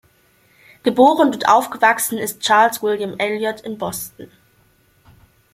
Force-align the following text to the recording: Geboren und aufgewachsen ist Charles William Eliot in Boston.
Geboren 0.81 1.31
und 1.31 1.47
aufgewachsen 1.47 2.17
ist 2.17 2.39
Charles 2.41 2.81
William 2.81 3.19
Eliot 3.19 3.61
in 3.61 3.77
Boston. 3.77 4.31